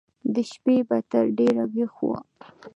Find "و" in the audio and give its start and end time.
2.07-2.09